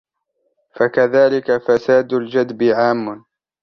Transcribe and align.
فَكَذَلِكَ 0.75 1.57
فَسَادُ 1.57 2.13
الْجَدْبِ 2.13 2.63
عَامٌّ 2.63 3.25